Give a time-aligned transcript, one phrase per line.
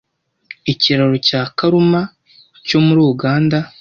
[0.71, 2.01] Ikiraro cya Karuma
[2.67, 3.57] cyo muriUganda